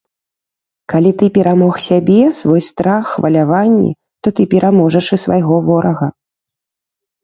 Калі 0.93 1.11
ты 1.19 1.25
перамог 1.35 1.77
сябе, 1.87 2.17
свой 2.39 2.61
страх, 2.69 3.03
хваляванні, 3.13 3.91
то 4.25 4.37
ты 4.41 4.49
пераможаш 4.57 5.05
і 5.15 5.25
свайго 5.29 5.65
ворага. 5.73 6.15